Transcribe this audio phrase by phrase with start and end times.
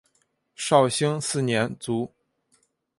[0.55, 2.11] 绍兴四年卒。